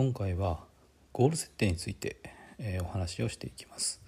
[0.00, 0.60] 今回は
[1.12, 2.16] ゴール設定について、
[2.58, 4.00] えーお話をしていきます。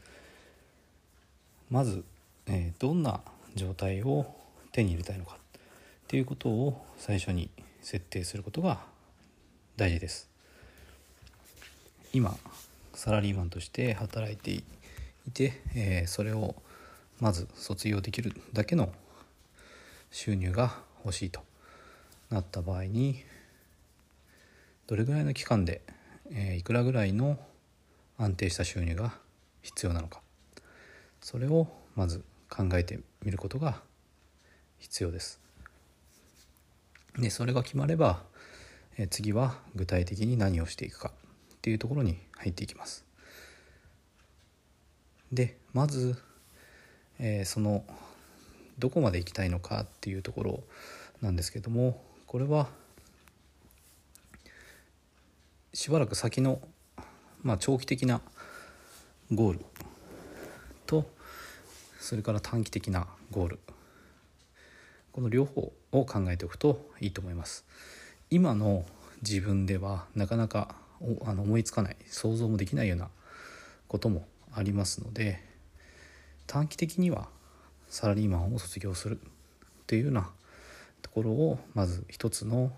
[1.68, 2.02] まず、
[2.46, 3.20] えーどんな
[3.54, 4.24] 状態を
[4.72, 5.38] 手に入れたいのかっ
[6.08, 7.50] ていうことを最初に
[7.82, 8.80] 設定することが
[9.76, 10.30] 大事です。
[12.14, 12.38] 今
[12.94, 14.64] サラリーマンとして働いてい
[15.34, 16.54] て、えーそれを
[17.20, 18.90] まず卒業できるだけの
[20.10, 20.74] 収入が
[21.04, 21.42] 欲しいと
[22.30, 23.22] なった場合に
[24.92, 25.80] どれぐらいの期間で、
[26.32, 27.38] えーいくらぐらいの
[28.18, 29.14] 安定した収入が
[29.62, 30.20] 必要なのか
[31.22, 33.80] それをまず考えてみることが
[34.80, 35.40] 必要です。
[37.18, 38.22] でそれが決まれば、
[38.98, 41.10] えー次は具体的に何をしていくか
[41.54, 43.06] っていうところに入っていきます。
[45.32, 46.16] でまず、
[47.18, 47.82] えーその
[48.78, 50.62] どこまで行きたいのかっていうところ
[51.22, 52.68] なんですけどもこれは
[55.74, 56.60] しばらく先の、
[57.42, 58.20] まあ、長期的な
[59.32, 59.64] ゴール
[60.86, 61.10] と
[61.98, 63.58] それから短期的なゴール。
[65.12, 67.64] この両方を考えておくといいと思います。
[68.30, 68.84] 今の
[69.22, 73.08] 自分ではなかなかおあの思いつかない想像もできないような
[73.88, 75.42] こともありますので
[76.46, 77.28] 短期的には
[77.88, 80.30] サラリーマンを卒業するっていうような
[81.02, 82.72] ところをまず一つの、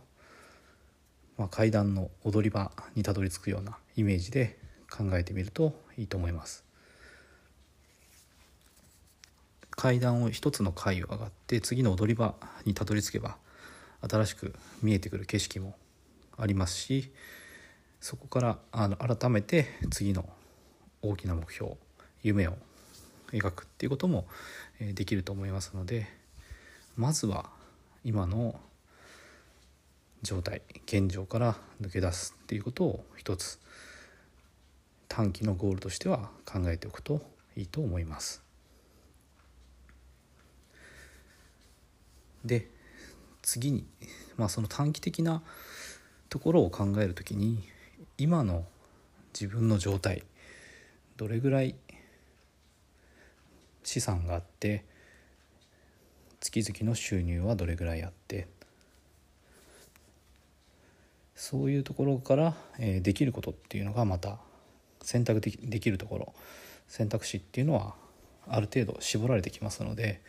[1.39, 4.59] まあ、階段の踊り場にたどり着くようなイメージで
[4.91, 6.65] 考えてみるといいと思います。
[9.77, 13.37] 階段を一つの階を上がって次の踊り場にたどり着けば
[14.09, 15.75] 新しく見えてくる景色も
[16.37, 17.13] ありますし
[18.01, 20.29] そこからあの改めて次の
[21.03, 21.73] 大きな目標
[22.23, 22.57] 夢を
[23.33, 24.27] 描くっていうことも
[24.79, 26.07] できると思いますので
[26.97, 27.51] まずは
[28.05, 28.61] 今の
[30.25, 33.61] 状態現状から抜け出すっていうことを一つ
[35.07, 37.21] 短期のゴールとしては考えておくと
[37.57, 38.43] いいと思います。
[42.45, 42.69] で
[43.43, 43.87] 次に、
[44.37, 45.43] まあ、その短期的な
[46.29, 47.63] ところを考えるときに
[48.19, 48.65] 今の
[49.33, 50.25] 自分の状態
[51.17, 51.77] どれぐらい
[53.83, 54.85] 資産があって
[56.41, 58.49] 月々の収入はどれぐらいあって
[61.35, 64.39] そういうところから、えできることっていうのがまた
[65.03, 66.35] 選択できできるところ。
[66.89, 67.95] 選択肢っていうのは
[68.47, 70.21] ある程度絞られてきますので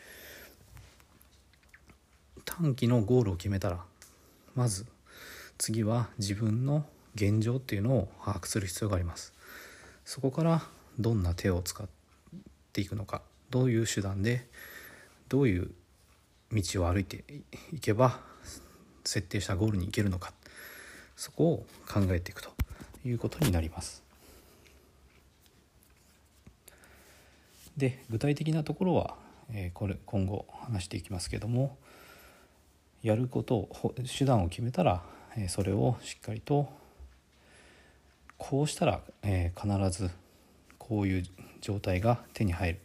[2.46, 3.84] 短期のゴールを決めたら
[4.56, 4.86] まず
[5.58, 9.34] 次は自分の現状っていうのを把握する必要があります。
[10.04, 10.64] そこから
[11.00, 11.88] どんな手を使っ
[12.74, 14.48] ていくのかどういう手段で
[15.30, 15.72] どういう
[16.52, 17.24] 道を歩いて
[17.74, 18.20] いけば
[19.04, 20.34] 設定したゴールに行けるのか。
[21.16, 22.52] そこを考えていくと
[23.06, 24.04] いうことになります。
[27.78, 29.16] で具体的なところは、
[29.52, 31.78] えこれ今後話していきますけども
[33.04, 35.04] やることを手段を決めたら、
[35.38, 36.70] えそれをしっかりと
[38.38, 40.10] こうしたら、え必ず
[40.78, 41.24] こういう
[41.62, 42.80] 状態が手に入る。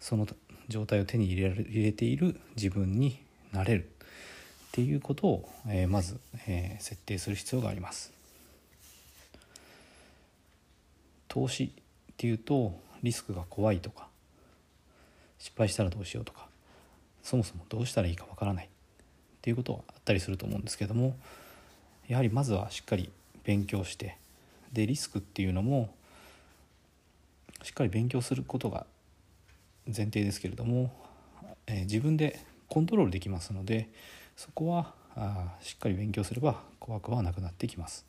[0.00, 0.26] その
[0.68, 3.88] 状態を手に入れられ入れている自分になれる。
[4.72, 8.10] っていうことを、えーまず、えー設定する必要があります。
[11.28, 14.08] 投資っていうとリスクが怖いとか
[15.38, 16.46] 失敗したらどうしようとか
[17.22, 18.68] そもそもどうしたらいいかわからないっ
[19.40, 21.16] ていうことはあったりすると思うんですけども
[22.06, 23.10] やはりまずはしっかり
[23.44, 24.18] 勉強して
[24.74, 25.88] でリスクっていうのも
[27.62, 28.84] しっかり勉強することが
[29.86, 30.92] 前提ですけれども、
[31.66, 32.38] えー自分で
[32.68, 33.88] コントロールできますので
[34.36, 38.04] そこはあしっかり勉強すれば怖くはなくなってきます。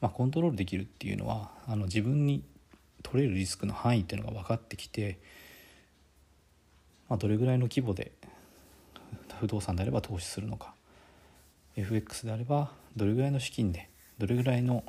[0.00, 2.42] まあ、コントロールできるっていうのはあの自分に
[3.02, 5.18] 取れるリスクの範囲っていうのが分かってきて、
[7.08, 8.12] まあ、どれぐらいの規模で
[9.40, 10.74] 不動産であれば投資するのか
[11.76, 13.88] FX であればどれぐらいの資金で
[14.18, 14.84] どれぐらいの、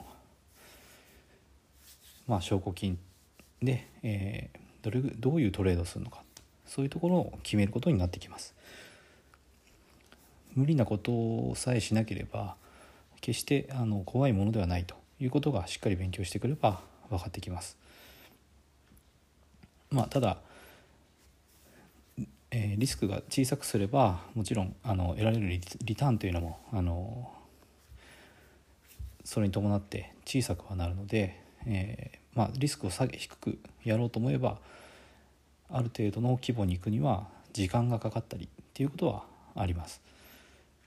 [2.28, 3.00] まあ、証拠金
[3.62, 6.24] で、えーどれぐどういうトレードをするのか
[6.68, 8.56] そういうところを決めることになってきます。
[10.56, 12.56] 無理なことさえしなければ
[13.22, 17.78] 決してあの怖いものではないということがしっかり勉強してくれば分かってきます。
[19.90, 20.40] まあ、ただ、
[22.52, 27.32] えーリスクが小さくすればもちろんあの得られるリリターンというのもあの
[29.24, 34.58] それに伴って小さくはなるので、えーまあ、リスクを下げ低くやろうと思えば
[35.70, 39.24] ある程度の規模に行くには時間がかかったりっていうことは
[39.56, 40.02] あります。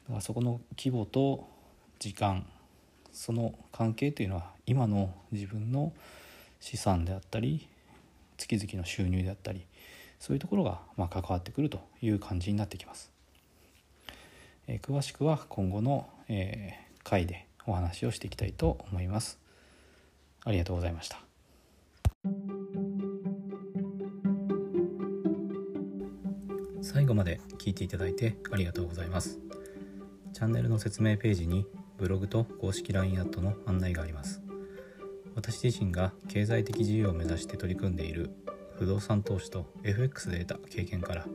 [0.05, 1.49] だからそこの規模と
[1.99, 2.47] 時間
[3.13, 5.93] その関係というのは今の自分の
[6.61, 7.69] 資産であったり
[8.37, 9.67] 月々の収入であったり
[10.19, 13.11] そういうところがま関わってくるという感じになってきます。
[14.67, 19.39] えー、詳しくは今後の、えー、回でお話をしていきたいと思います。
[20.45, 21.30] ありがとうございました。
[26.93, 29.39] 最後まで聞いていただいてありがとうございます。
[30.33, 31.65] チャンネルの説明ページに
[31.97, 34.43] ブログと公式 LINE アットの案内があります。
[35.37, 38.31] 私自身が経済的自由を目指して取り組んでいる
[38.77, 41.27] 不動産投資と FX で得た経験から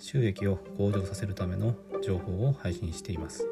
[0.00, 3.46] 収益を向上させるための情報を配信しています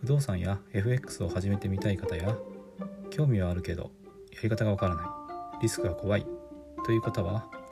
[0.00, 2.34] 不動産や FX を始めてみたい方や
[3.10, 3.90] 興味はあるけど
[4.32, 6.26] やり方がわからないリスクが怖い
[6.86, 7.46] という方は